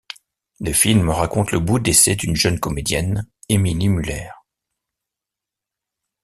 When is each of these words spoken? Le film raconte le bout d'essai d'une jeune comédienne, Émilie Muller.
Le 0.59 0.73
film 0.73 1.11
raconte 1.11 1.51
le 1.51 1.59
bout 1.59 1.77
d'essai 1.77 2.15
d'une 2.15 2.35
jeune 2.35 2.59
comédienne, 2.59 3.29
Émilie 3.49 3.87
Muller. 3.87 4.29